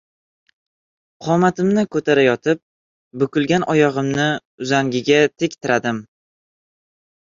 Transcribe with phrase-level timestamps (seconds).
[1.25, 2.63] Qomatimni ko‘tarayotib,
[3.25, 4.29] bukilgan oyog‘imni
[4.69, 6.07] uzangiga tik tiradim.